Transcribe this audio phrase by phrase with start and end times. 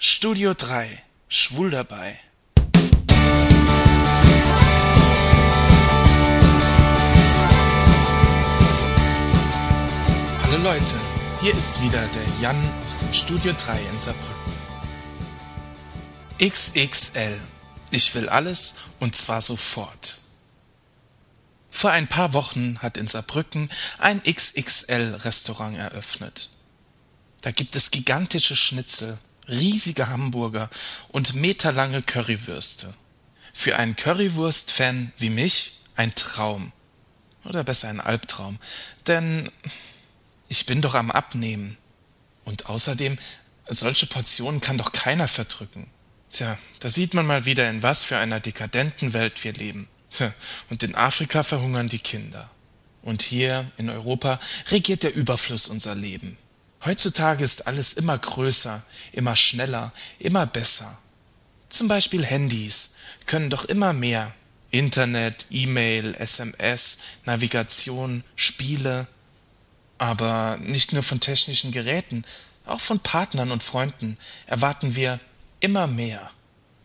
[0.00, 2.20] Studio 3 Schwul dabei
[10.40, 10.94] Hallo Leute,
[11.40, 14.52] hier ist wieder der Jan aus dem Studio 3 in Saarbrücken.
[16.38, 17.40] XXL.
[17.90, 20.18] Ich will alles und zwar sofort.
[21.70, 23.68] Vor ein paar Wochen hat in Saarbrücken
[23.98, 26.50] ein XXL-Restaurant eröffnet.
[27.40, 29.18] Da gibt es gigantische Schnitzel,
[29.48, 30.70] riesige Hamburger
[31.08, 32.92] und meterlange Currywürste.
[33.52, 36.72] Für einen Currywurst-Fan wie mich ein Traum.
[37.44, 38.58] Oder besser ein Albtraum.
[39.06, 39.50] Denn
[40.48, 41.76] ich bin doch am Abnehmen.
[42.44, 43.18] Und außerdem,
[43.68, 45.88] solche Portionen kann doch keiner verdrücken.
[46.30, 49.88] Tja, da sieht man mal wieder, in was für einer dekadenten Welt wir leben.
[50.10, 50.32] Tja,
[50.70, 52.50] und in Afrika verhungern die Kinder.
[53.02, 56.36] Und hier in Europa regiert der Überfluss unser Leben.
[56.84, 58.82] Heutzutage ist alles immer größer,
[59.12, 60.98] immer schneller, immer besser.
[61.68, 62.96] Zum Beispiel Handys
[63.26, 64.34] können doch immer mehr.
[64.70, 69.06] Internet, E-Mail, SMS, Navigation, Spiele.
[69.98, 72.24] Aber nicht nur von technischen Geräten,
[72.66, 75.18] auch von Partnern und Freunden erwarten wir
[75.60, 76.30] immer mehr.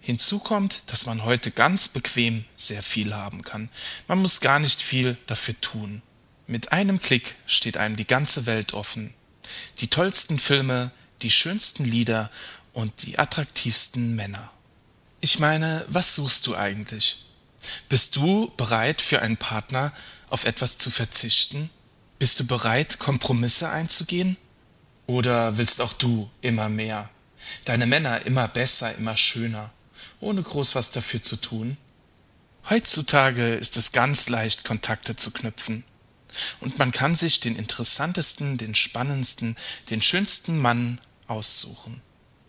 [0.00, 3.70] Hinzu kommt, dass man heute ganz bequem sehr viel haben kann.
[4.06, 6.02] Man muss gar nicht viel dafür tun.
[6.46, 9.14] Mit einem Klick steht einem die ganze Welt offen.
[9.78, 10.92] Die tollsten Filme,
[11.22, 12.30] die schönsten Lieder
[12.72, 14.50] und die attraktivsten Männer.
[15.20, 17.24] Ich meine, was suchst du eigentlich?
[17.88, 19.92] Bist du bereit, für einen Partner
[20.28, 21.70] auf etwas zu verzichten?
[22.18, 24.36] Bist du bereit, Kompromisse einzugehen?
[25.06, 27.10] Oder willst auch du immer mehr?
[27.64, 29.70] Deine Männer immer besser, immer schöner,
[30.20, 31.76] ohne groß was dafür zu tun?
[32.70, 35.84] Heutzutage ist es ganz leicht, Kontakte zu knüpfen.
[36.60, 39.56] Und man kann sich den interessantesten, den spannendsten,
[39.90, 42.00] den schönsten Mann aussuchen.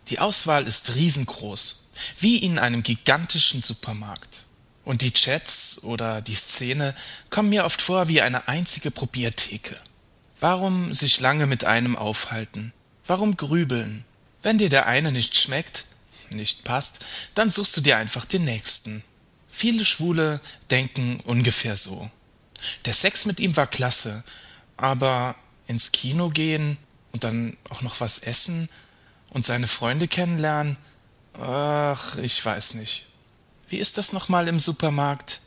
[0.10, 4.44] Die Auswahl ist riesengroß, wie in einem gigantischen Supermarkt.
[4.84, 6.94] Und die Chats oder die Szene
[7.32, 9.78] kommen mir oft vor wie eine einzige Probiertheke.
[10.40, 12.72] Warum sich lange mit einem aufhalten?
[13.08, 14.06] Warum grübeln?
[14.44, 15.86] Wenn dir der eine nicht schmeckt,
[16.32, 17.04] nicht passt,
[17.34, 19.04] dann suchst du dir einfach den nächsten.
[19.50, 22.12] Viele Schwule denken ungefähr so.
[22.86, 24.24] Der Sex mit ihm war klasse,
[24.78, 25.36] aber
[25.68, 26.78] ins Kino gehen
[27.12, 28.70] und dann auch noch was essen
[29.30, 30.78] und seine Freunde kennenlernen,
[31.34, 33.08] ach, ich weiß nicht.
[33.68, 35.42] Wie ist das nochmal im Supermarkt?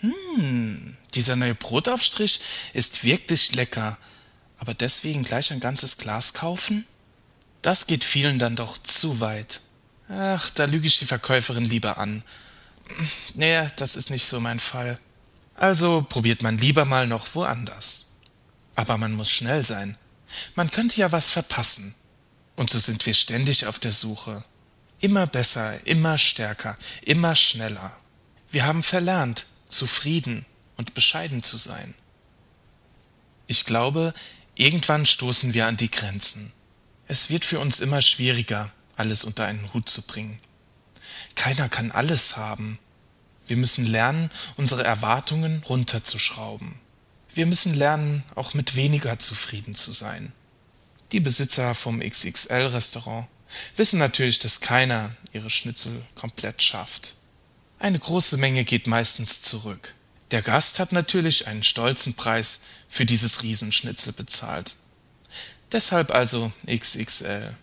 [0.00, 2.40] Hm, dieser neue Brotaufstrich
[2.72, 3.96] ist wirklich lecker,
[4.58, 6.86] aber deswegen gleich ein ganzes Glas kaufen?
[7.62, 9.60] Das geht vielen dann doch zu weit.
[10.08, 12.22] Ach, da lüge ich die Verkäuferin lieber an.
[13.34, 15.00] Nee, das ist nicht so mein Fall.
[15.56, 18.16] Also probiert man lieber mal noch woanders.
[18.74, 19.96] Aber man muss schnell sein.
[20.54, 21.94] Man könnte ja was verpassen.
[22.56, 24.44] Und so sind wir ständig auf der Suche.
[25.00, 27.92] Immer besser, immer stärker, immer schneller.
[28.50, 30.46] Wir haben verlernt, zufrieden
[30.76, 31.94] und bescheiden zu sein.
[33.46, 34.14] Ich glaube,
[34.54, 36.52] irgendwann stoßen wir an die Grenzen.
[37.08, 40.40] Es wird für uns immer schwieriger, alles unter einen Hut zu bringen.
[41.34, 42.78] Keiner kann alles haben.
[43.46, 46.74] Wir müssen lernen, unsere Erwartungen runterzuschrauben.
[47.34, 50.32] Wir müssen lernen, auch mit weniger zufrieden zu sein.
[51.12, 53.28] Die Besitzer vom XXL-Restaurant
[53.76, 57.14] wissen natürlich, dass keiner ihre Schnitzel komplett schafft.
[57.78, 59.94] Eine große Menge geht meistens zurück.
[60.30, 64.76] Der Gast hat natürlich einen stolzen Preis für dieses Riesenschnitzel bezahlt.
[65.72, 67.54] Deshalb also XXL.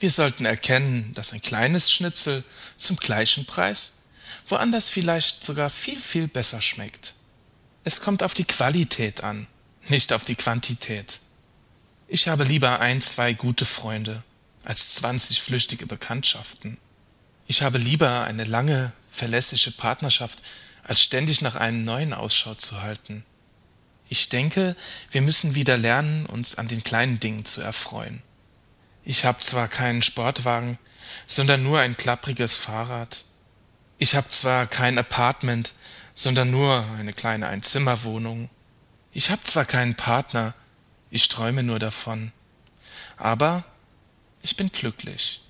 [0.00, 2.44] Wir sollten erkennen, dass ein kleines Schnitzel
[2.76, 4.03] zum gleichen Preis
[4.46, 7.14] woanders vielleicht sogar viel, viel besser schmeckt.
[7.84, 9.46] Es kommt auf die Qualität an,
[9.88, 11.20] nicht auf die Quantität.
[12.08, 14.22] Ich habe lieber ein, zwei gute Freunde
[14.64, 16.78] als zwanzig flüchtige Bekanntschaften.
[17.46, 20.40] Ich habe lieber eine lange, verlässliche Partnerschaft,
[20.82, 23.24] als ständig nach einem neuen Ausschau zu halten.
[24.08, 24.76] Ich denke,
[25.10, 28.22] wir müssen wieder lernen, uns an den kleinen Dingen zu erfreuen.
[29.04, 30.78] Ich habe zwar keinen Sportwagen,
[31.26, 33.24] sondern nur ein klappriges Fahrrad,
[34.04, 35.72] ich hab zwar kein Apartment,
[36.14, 38.50] sondern nur eine kleine Einzimmerwohnung.
[39.12, 40.52] Ich hab zwar keinen Partner,
[41.08, 42.30] ich träume nur davon.
[43.16, 43.64] Aber
[44.42, 45.40] ich bin glücklich.